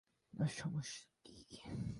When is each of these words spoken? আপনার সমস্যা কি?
আপনার 0.33 0.51
সমস্যা 0.57 1.03
কি? 1.23 1.37